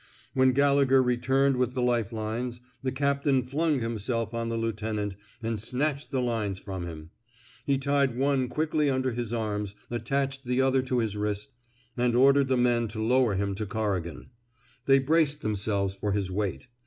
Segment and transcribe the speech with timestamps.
[0.33, 5.15] When Gallegher returned with the life lines, the captain flung himself on the lieu tenant,
[5.43, 7.11] and snatched the lines from him.
[7.67, 11.51] He tied one quickly under his arms, attached the other to his wrist,
[11.95, 14.31] and ordered the men to lower him to Corrigan'.
[14.87, 16.65] They braced themselves for his weight.